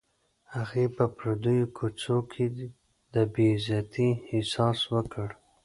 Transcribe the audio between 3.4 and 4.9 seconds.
عزتۍ احساس